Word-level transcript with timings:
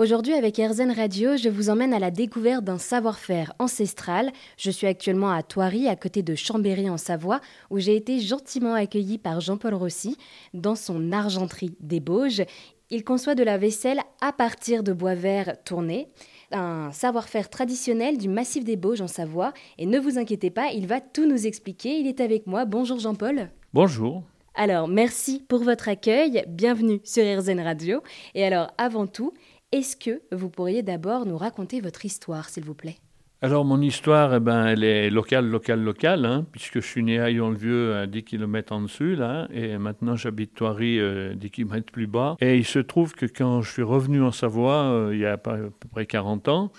Aujourd'hui, 0.00 0.34
avec 0.34 0.60
Erzen 0.60 0.92
Radio, 0.92 1.36
je 1.36 1.48
vous 1.48 1.70
emmène 1.70 1.92
à 1.92 1.98
la 1.98 2.12
découverte 2.12 2.62
d'un 2.62 2.78
savoir-faire 2.78 3.52
ancestral. 3.58 4.30
Je 4.56 4.70
suis 4.70 4.86
actuellement 4.86 5.32
à 5.32 5.42
Thoiry, 5.42 5.88
à 5.88 5.96
côté 5.96 6.22
de 6.22 6.36
Chambéry 6.36 6.88
en 6.88 6.96
Savoie, 6.96 7.40
où 7.70 7.80
j'ai 7.80 7.96
été 7.96 8.20
gentiment 8.20 8.74
accueilli 8.74 9.18
par 9.18 9.40
Jean-Paul 9.40 9.74
Rossi 9.74 10.16
dans 10.54 10.76
son 10.76 11.10
argenterie 11.10 11.76
des 11.80 11.98
Bauges. 11.98 12.44
Il 12.90 13.02
conçoit 13.02 13.34
de 13.34 13.42
la 13.42 13.58
vaisselle 13.58 13.98
à 14.20 14.32
partir 14.32 14.84
de 14.84 14.92
bois 14.92 15.16
vert 15.16 15.56
tourné, 15.64 16.06
un 16.52 16.92
savoir-faire 16.92 17.50
traditionnel 17.50 18.18
du 18.18 18.28
massif 18.28 18.62
des 18.62 18.76
Bauges 18.76 19.00
en 19.00 19.08
Savoie. 19.08 19.52
Et 19.78 19.86
ne 19.86 19.98
vous 19.98 20.16
inquiétez 20.16 20.50
pas, 20.50 20.70
il 20.70 20.86
va 20.86 21.00
tout 21.00 21.26
nous 21.26 21.44
expliquer. 21.44 21.98
Il 21.98 22.06
est 22.06 22.20
avec 22.20 22.46
moi. 22.46 22.66
Bonjour 22.66 23.00
Jean-Paul. 23.00 23.50
Bonjour. 23.74 24.22
Alors, 24.54 24.88
merci 24.88 25.40
pour 25.48 25.62
votre 25.62 25.88
accueil. 25.88 26.44
Bienvenue 26.48 27.00
sur 27.04 27.24
RZN 27.24 27.60
Radio. 27.60 28.02
Et 28.34 28.44
alors, 28.44 28.72
avant 28.76 29.06
tout, 29.06 29.32
est-ce 29.72 29.96
que 29.96 30.22
vous 30.32 30.48
pourriez 30.48 30.82
d'abord 30.82 31.26
nous 31.26 31.36
raconter 31.36 31.80
votre 31.80 32.04
histoire, 32.04 32.48
s'il 32.48 32.64
vous 32.64 32.74
plaît? 32.74 32.96
Alors, 33.40 33.64
mon 33.64 33.80
histoire, 33.80 34.34
eh 34.34 34.40
ben, 34.40 34.66
elle 34.66 34.82
est 34.82 35.10
locale, 35.10 35.46
locale, 35.46 35.80
locale, 35.80 36.24
hein, 36.24 36.44
puisque 36.50 36.80
je 36.80 36.86
suis 36.86 37.04
né 37.04 37.20
à 37.20 37.30
Yon-le-Vieux, 37.30 37.94
à 37.94 38.08
10 38.08 38.24
km 38.24 38.72
en 38.72 38.82
dessus, 38.82 39.14
là, 39.14 39.46
et 39.52 39.78
maintenant 39.78 40.16
j'habite 40.16 40.54
Thoiry, 40.54 40.98
euh, 40.98 41.34
10 41.34 41.50
km 41.50 41.92
plus 41.92 42.08
bas. 42.08 42.36
Et 42.40 42.56
il 42.56 42.64
se 42.64 42.80
trouve 42.80 43.12
que 43.12 43.26
quand 43.26 43.62
je 43.62 43.70
suis 43.70 43.84
revenu 43.84 44.22
en 44.22 44.32
Savoie, 44.32 44.90
euh, 44.90 45.14
il 45.14 45.20
y 45.20 45.26
a 45.26 45.34
à 45.34 45.36
peu 45.36 45.70
près 45.92 46.06
40 46.06 46.48
ans, 46.48 46.72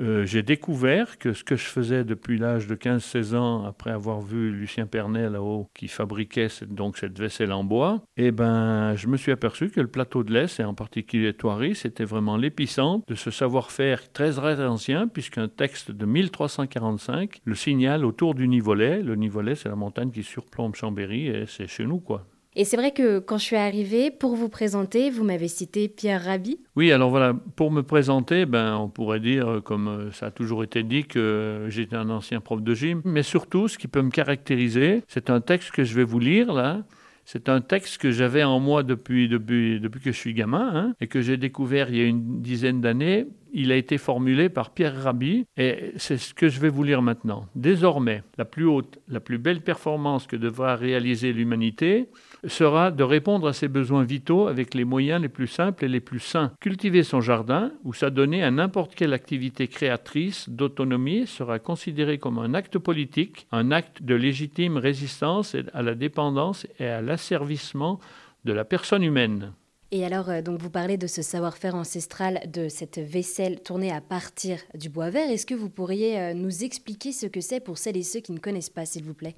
euh, 0.00 0.24
j'ai 0.24 0.42
découvert 0.42 1.18
que 1.18 1.32
ce 1.32 1.44
que 1.44 1.56
je 1.56 1.64
faisais 1.64 2.04
depuis 2.04 2.38
l'âge 2.38 2.66
de 2.66 2.74
15-16 2.74 3.36
ans, 3.36 3.64
après 3.64 3.90
avoir 3.90 4.20
vu 4.20 4.50
Lucien 4.50 4.86
Pernet 4.86 5.28
là-haut, 5.28 5.68
qui 5.74 5.88
fabriquait 5.88 6.48
cette, 6.48 6.74
donc 6.74 6.96
cette 6.96 7.18
vaisselle 7.18 7.52
en 7.52 7.64
bois, 7.64 8.02
eh 8.16 8.30
ben, 8.30 8.94
je 8.96 9.08
me 9.08 9.16
suis 9.16 9.32
aperçu 9.32 9.70
que 9.70 9.80
le 9.80 9.88
plateau 9.88 10.24
de 10.24 10.32
l'Est, 10.32 10.60
et 10.60 10.64
en 10.64 10.74
particulier 10.74 11.34
Thoiry, 11.34 11.74
c'était 11.74 12.04
vraiment 12.04 12.36
l'épicentre 12.36 13.04
de 13.06 13.14
ce 13.14 13.30
savoir-faire 13.30 14.10
très, 14.12 14.32
très 14.32 14.64
ancien, 14.64 15.06
puisqu'un 15.06 15.48
texte 15.48 15.90
de 15.90 16.06
1345 16.06 17.40
le 17.44 17.54
signale 17.54 18.04
autour 18.04 18.34
du 18.34 18.48
Nivolet. 18.48 19.02
Le 19.02 19.16
Nivolet, 19.16 19.54
c'est 19.54 19.68
la 19.68 19.76
montagne 19.76 20.10
qui 20.10 20.22
surplombe 20.22 20.74
Chambéry, 20.74 21.26
et 21.26 21.44
c'est 21.46 21.66
chez 21.66 21.84
nous, 21.84 22.00
quoi. 22.00 22.26
Et 22.56 22.64
c'est 22.64 22.76
vrai 22.76 22.90
que 22.90 23.20
quand 23.20 23.38
je 23.38 23.44
suis 23.44 23.56
arrivée, 23.56 24.10
pour 24.10 24.34
vous 24.34 24.48
présenter, 24.48 25.08
vous 25.08 25.22
m'avez 25.22 25.46
cité 25.46 25.88
Pierre 25.88 26.24
Rabhi. 26.24 26.58
Oui, 26.74 26.90
alors 26.90 27.10
voilà, 27.10 27.32
pour 27.54 27.70
me 27.70 27.82
présenter, 27.82 28.44
ben, 28.44 28.76
on 28.76 28.88
pourrait 28.88 29.20
dire, 29.20 29.60
comme 29.64 29.88
euh, 29.88 30.10
ça 30.10 30.26
a 30.26 30.30
toujours 30.32 30.64
été 30.64 30.82
dit, 30.82 31.04
que 31.04 31.66
j'étais 31.68 31.94
un 31.94 32.10
ancien 32.10 32.40
prof 32.40 32.60
de 32.60 32.74
gym. 32.74 33.02
Mais 33.04 33.22
surtout, 33.22 33.68
ce 33.68 33.78
qui 33.78 33.86
peut 33.86 34.02
me 34.02 34.10
caractériser, 34.10 35.04
c'est 35.06 35.30
un 35.30 35.40
texte 35.40 35.70
que 35.70 35.84
je 35.84 35.94
vais 35.94 36.04
vous 36.04 36.18
lire 36.18 36.52
là. 36.52 36.82
C'est 37.24 37.48
un 37.48 37.60
texte 37.60 37.98
que 37.98 38.10
j'avais 38.10 38.42
en 38.42 38.58
moi 38.58 38.82
depuis, 38.82 39.28
depuis, 39.28 39.78
depuis 39.78 40.00
que 40.00 40.10
je 40.10 40.18
suis 40.18 40.34
gamin 40.34 40.72
hein, 40.74 40.94
et 41.00 41.06
que 41.06 41.20
j'ai 41.20 41.36
découvert 41.36 41.88
il 41.88 41.96
y 41.96 42.00
a 42.00 42.04
une 42.04 42.42
dizaine 42.42 42.80
d'années. 42.80 43.28
Il 43.52 43.72
a 43.72 43.76
été 43.76 43.98
formulé 43.98 44.48
par 44.48 44.70
Pierre 44.70 45.02
Rabhi 45.02 45.46
et 45.56 45.92
c'est 45.96 46.18
ce 46.18 46.34
que 46.34 46.48
je 46.48 46.60
vais 46.60 46.68
vous 46.68 46.82
lire 46.82 47.02
maintenant. 47.02 47.46
Désormais, 47.54 48.22
la 48.38 48.44
plus 48.44 48.64
haute, 48.64 48.98
la 49.08 49.20
plus 49.20 49.38
belle 49.38 49.60
performance 49.60 50.26
que 50.26 50.36
devra 50.36 50.76
réaliser 50.76 51.32
l'humanité, 51.32 52.08
sera 52.46 52.90
de 52.90 53.02
répondre 53.02 53.48
à 53.48 53.52
ses 53.52 53.68
besoins 53.68 54.04
vitaux 54.04 54.46
avec 54.46 54.74
les 54.74 54.84
moyens 54.84 55.20
les 55.20 55.28
plus 55.28 55.46
simples 55.46 55.84
et 55.84 55.88
les 55.88 56.00
plus 56.00 56.20
sains. 56.20 56.52
Cultiver 56.60 57.02
son 57.02 57.20
jardin 57.20 57.72
ou 57.84 57.92
s'adonner 57.92 58.42
à 58.42 58.50
n'importe 58.50 58.94
quelle 58.94 59.12
activité 59.12 59.68
créatrice 59.68 60.48
d'autonomie 60.48 61.26
sera 61.26 61.58
considéré 61.58 62.18
comme 62.18 62.38
un 62.38 62.54
acte 62.54 62.78
politique, 62.78 63.46
un 63.52 63.70
acte 63.70 64.02
de 64.02 64.14
légitime 64.14 64.76
résistance 64.76 65.56
à 65.72 65.82
la 65.82 65.94
dépendance 65.94 66.66
et 66.78 66.86
à 66.86 67.02
l'asservissement 67.02 68.00
de 68.44 68.52
la 68.52 68.64
personne 68.64 69.02
humaine. 69.02 69.52
Et 69.92 70.04
alors, 70.04 70.30
euh, 70.30 70.40
donc 70.40 70.60
vous 70.60 70.70
parlez 70.70 70.96
de 70.96 71.08
ce 71.08 71.20
savoir-faire 71.20 71.74
ancestral, 71.74 72.40
de 72.46 72.68
cette 72.68 72.98
vaisselle 72.98 73.60
tournée 73.60 73.90
à 73.90 74.00
partir 74.00 74.58
du 74.74 74.88
bois 74.88 75.10
vert. 75.10 75.28
Est-ce 75.28 75.46
que 75.46 75.54
vous 75.54 75.68
pourriez 75.68 76.20
euh, 76.20 76.34
nous 76.34 76.62
expliquer 76.62 77.10
ce 77.10 77.26
que 77.26 77.40
c'est 77.40 77.58
pour 77.58 77.76
celles 77.76 77.96
et 77.96 78.04
ceux 78.04 78.20
qui 78.20 78.30
ne 78.30 78.38
connaissent 78.38 78.70
pas, 78.70 78.86
s'il 78.86 79.02
vous 79.02 79.14
plaît? 79.14 79.34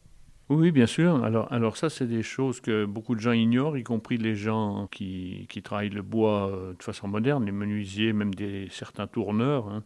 Oui, 0.50 0.70
bien 0.70 0.86
sûr. 0.86 1.24
Alors, 1.24 1.51
alors 1.51 1.79
ça, 1.79 1.89
c'est 1.89 2.07
des 2.07 2.23
choses 2.23 2.61
que 2.61 2.85
beaucoup 2.85 3.14
de 3.14 3.20
gens 3.20 3.33
ignorent, 3.33 3.79
y 3.79 3.83
compris 3.83 4.18
les 4.18 4.35
gens 4.35 4.89
qui, 4.90 5.46
qui 5.48 5.63
travaillent 5.63 5.89
le 5.89 6.02
bois 6.02 6.51
euh, 6.51 6.74
de 6.74 6.83
façon 6.83 7.08
moderne, 7.08 7.46
les 7.46 7.52
menuisiers, 7.52 8.13
même 8.13 8.34
des, 8.34 8.69
certains 8.70 9.07
tourneurs. 9.07 9.69
Hein. 9.69 9.83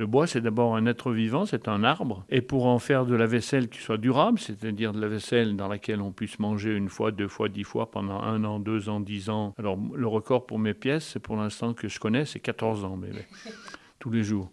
Le 0.00 0.06
bois, 0.06 0.26
c'est 0.26 0.40
d'abord 0.40 0.76
un 0.76 0.86
être 0.86 1.12
vivant, 1.12 1.44
c'est 1.44 1.68
un 1.68 1.84
arbre. 1.84 2.24
Et 2.30 2.40
pour 2.40 2.64
en 2.64 2.78
faire 2.78 3.04
de 3.04 3.14
la 3.14 3.26
vaisselle 3.26 3.68
qui 3.68 3.80
soit 3.80 3.98
durable, 3.98 4.38
c'est-à-dire 4.38 4.94
de 4.94 5.00
la 5.02 5.08
vaisselle 5.08 5.56
dans 5.56 5.68
laquelle 5.68 6.00
on 6.00 6.10
puisse 6.10 6.38
manger 6.38 6.74
une 6.74 6.88
fois, 6.88 7.10
deux 7.10 7.28
fois, 7.28 7.50
dix 7.50 7.64
fois 7.64 7.90
pendant 7.90 8.18
un 8.22 8.42
an, 8.44 8.60
deux 8.60 8.88
ans, 8.88 9.00
dix 9.00 9.28
ans. 9.28 9.52
Alors, 9.58 9.78
le 9.94 10.06
record 10.06 10.46
pour 10.46 10.58
mes 10.58 10.72
pièces, 10.72 11.04
c'est 11.04 11.20
pour 11.20 11.36
l'instant 11.36 11.74
que 11.74 11.86
je 11.86 12.00
connais, 12.00 12.24
c'est 12.24 12.40
14 12.40 12.82
ans, 12.82 12.96
mais 12.96 13.10
tous 13.98 14.10
les 14.10 14.22
jours. 14.22 14.50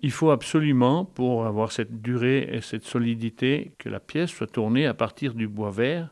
Il 0.00 0.12
faut 0.12 0.30
absolument, 0.30 1.04
pour 1.04 1.44
avoir 1.44 1.72
cette 1.72 2.00
durée 2.00 2.48
et 2.50 2.62
cette 2.62 2.84
solidité, 2.84 3.72
que 3.76 3.90
la 3.90 4.00
pièce 4.00 4.30
soit 4.30 4.46
tournée 4.46 4.86
à 4.86 4.94
partir 4.94 5.34
du 5.34 5.46
bois 5.46 5.72
vert, 5.72 6.08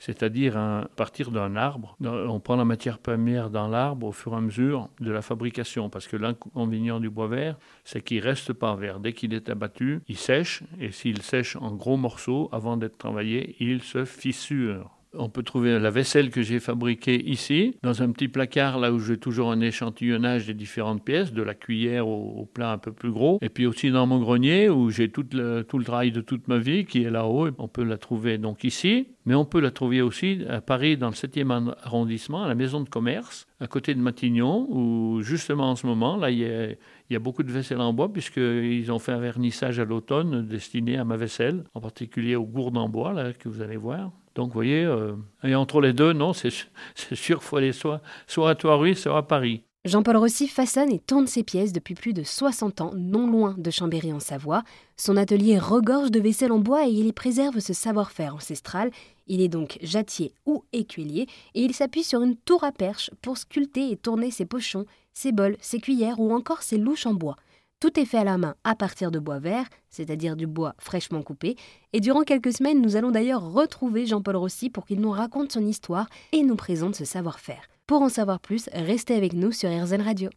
c'est-à-dire 0.00 0.56
à 0.56 0.88
partir 0.96 1.30
d'un 1.30 1.54
arbre. 1.54 1.96
On 2.00 2.40
prend 2.40 2.56
la 2.56 2.64
matière 2.64 2.98
première 2.98 3.50
dans 3.50 3.68
l'arbre 3.68 4.08
au 4.08 4.12
fur 4.12 4.32
et 4.32 4.36
à 4.36 4.40
mesure 4.40 4.88
de 4.98 5.12
la 5.12 5.22
fabrication, 5.22 5.88
parce 5.88 6.08
que 6.08 6.16
l'inconvénient 6.16 6.98
du 6.98 7.10
bois 7.10 7.28
vert, 7.28 7.56
c'est 7.84 8.02
qu'il 8.02 8.20
reste 8.20 8.52
pas 8.52 8.74
vert. 8.74 8.98
Dès 8.98 9.12
qu'il 9.12 9.34
est 9.34 9.48
abattu, 9.48 10.00
il 10.08 10.16
sèche, 10.16 10.62
et 10.80 10.90
s'il 10.90 11.22
sèche 11.22 11.54
en 11.56 11.72
gros 11.74 11.96
morceaux, 11.96 12.48
avant 12.50 12.76
d'être 12.76 12.98
travaillé, 12.98 13.56
il 13.60 13.82
se 13.82 14.04
fissure. 14.04 14.99
On 15.14 15.28
peut 15.28 15.42
trouver 15.42 15.78
la 15.78 15.90
vaisselle 15.90 16.30
que 16.30 16.42
j'ai 16.42 16.60
fabriquée 16.60 17.20
ici, 17.28 17.76
dans 17.82 18.02
un 18.02 18.12
petit 18.12 18.28
placard 18.28 18.78
là 18.78 18.92
où 18.92 19.00
j'ai 19.00 19.18
toujours 19.18 19.50
un 19.50 19.60
échantillonnage 19.60 20.46
des 20.46 20.54
différentes 20.54 21.04
pièces, 21.04 21.32
de 21.32 21.42
la 21.42 21.54
cuillère 21.54 22.06
au, 22.06 22.48
plat 22.52 22.72
un 22.72 22.78
peu 22.78 22.92
plus 22.92 23.10
gros. 23.10 23.38
Et 23.42 23.48
puis 23.48 23.66
aussi 23.66 23.90
dans 23.90 24.06
mon 24.06 24.20
grenier 24.20 24.68
où 24.68 24.90
j'ai 24.90 25.10
tout 25.10 25.26
le, 25.32 25.64
travail 25.84 26.12
de 26.12 26.20
toute 26.20 26.46
ma 26.46 26.58
vie 26.58 26.84
qui 26.84 27.02
est 27.02 27.10
là-haut. 27.10 27.48
On 27.58 27.66
peut 27.66 27.82
la 27.82 27.98
trouver 27.98 28.38
donc 28.38 28.62
ici, 28.62 29.08
mais 29.24 29.34
on 29.34 29.44
peut 29.44 29.60
la 29.60 29.72
trouver 29.72 30.00
aussi 30.00 30.44
à 30.48 30.60
Paris 30.60 30.96
dans 30.96 31.08
le 31.08 31.14
7e 31.14 31.74
arrondissement, 31.82 32.44
à 32.44 32.48
la 32.48 32.54
maison 32.54 32.80
de 32.80 32.88
commerce, 32.88 33.46
à 33.58 33.66
côté 33.66 33.94
de 33.94 34.00
Matignon, 34.00 34.66
où 34.70 35.22
justement 35.22 35.70
en 35.70 35.76
ce 35.76 35.86
moment, 35.86 36.16
là, 36.16 36.30
il 36.30 36.38
y 36.38 36.44
a, 36.44 36.68
il 36.68 37.14
y 37.14 37.16
a 37.16 37.18
beaucoup 37.18 37.42
de 37.42 37.50
vaisselle 37.50 37.80
en 37.80 37.92
bois, 37.92 38.12
puisqu'ils 38.12 38.92
ont 38.92 39.00
fait 39.00 39.12
un 39.12 39.18
vernissage 39.18 39.80
à 39.80 39.84
l'automne 39.84 40.46
destiné 40.46 40.96
à 40.98 41.04
ma 41.04 41.16
vaisselle, 41.16 41.64
en 41.74 41.80
particulier 41.80 42.36
aux 42.36 42.44
gourdes 42.44 42.76
en 42.76 42.88
bois, 42.88 43.12
là, 43.12 43.32
que 43.32 43.48
vous 43.48 43.62
allez 43.62 43.76
voir. 43.76 44.12
Donc, 44.40 44.48
vous 44.48 44.54
voyez, 44.54 44.86
euh, 44.86 45.12
et 45.44 45.54
entre 45.54 45.82
les 45.82 45.92
deux, 45.92 46.14
non, 46.14 46.32
c'est 46.32 46.48
sûr 46.48 46.66
qu'il 46.96 47.36
faut 47.46 47.58
aller 47.58 47.72
soit, 47.72 48.00
soit 48.26 48.48
à 48.48 48.54
Thoiry, 48.54 48.96
soit 48.96 49.18
à 49.18 49.22
Paris. 49.22 49.64
Jean-Paul 49.84 50.16
Rossi 50.16 50.48
façonne 50.48 50.90
et 50.90 50.98
tourne 50.98 51.26
ses 51.26 51.42
pièces 51.42 51.74
depuis 51.74 51.94
plus 51.94 52.14
de 52.14 52.22
60 52.22 52.80
ans, 52.80 52.92
non 52.96 53.26
loin 53.26 53.54
de 53.58 53.70
Chambéry 53.70 54.14
en 54.14 54.18
Savoie. 54.18 54.62
Son 54.96 55.18
atelier 55.18 55.58
regorge 55.58 56.10
de 56.10 56.20
vaisselle 56.20 56.52
en 56.52 56.58
bois 56.58 56.86
et 56.86 56.90
il 56.90 57.06
y 57.06 57.12
préserve 57.12 57.58
ce 57.58 57.74
savoir-faire 57.74 58.34
ancestral. 58.34 58.90
Il 59.26 59.42
est 59.42 59.48
donc 59.48 59.76
jattier 59.82 60.32
ou 60.46 60.64
écuelier 60.72 61.26
et 61.54 61.60
il 61.60 61.74
s'appuie 61.74 62.02
sur 62.02 62.22
une 62.22 62.36
tour 62.36 62.64
à 62.64 62.72
perche 62.72 63.10
pour 63.20 63.36
sculpter 63.36 63.90
et 63.90 63.98
tourner 63.98 64.30
ses 64.30 64.46
pochons, 64.46 64.86
ses 65.12 65.32
bols, 65.32 65.58
ses 65.60 65.80
cuillères 65.80 66.18
ou 66.18 66.32
encore 66.32 66.62
ses 66.62 66.78
louches 66.78 67.04
en 67.04 67.12
bois. 67.12 67.36
Tout 67.80 67.98
est 67.98 68.04
fait 68.04 68.18
à 68.18 68.24
la 68.24 68.36
main 68.36 68.54
à 68.62 68.74
partir 68.74 69.10
de 69.10 69.18
bois 69.18 69.38
vert, 69.38 69.64
c'est-à-dire 69.88 70.36
du 70.36 70.46
bois 70.46 70.74
fraîchement 70.78 71.22
coupé. 71.22 71.56
Et 71.94 72.00
durant 72.00 72.24
quelques 72.24 72.52
semaines, 72.52 72.82
nous 72.82 72.96
allons 72.96 73.10
d'ailleurs 73.10 73.52
retrouver 73.52 74.04
Jean-Paul 74.04 74.36
Rossi 74.36 74.68
pour 74.68 74.84
qu'il 74.84 75.00
nous 75.00 75.10
raconte 75.10 75.52
son 75.52 75.64
histoire 75.64 76.06
et 76.32 76.42
nous 76.42 76.56
présente 76.56 76.94
ce 76.94 77.06
savoir-faire. 77.06 77.62
Pour 77.86 78.02
en 78.02 78.10
savoir 78.10 78.38
plus, 78.38 78.68
restez 78.74 79.14
avec 79.14 79.32
nous 79.32 79.50
sur 79.50 79.70
RZN 79.70 80.02
Radio. 80.02 80.28